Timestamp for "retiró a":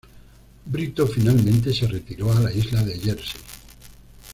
1.85-2.39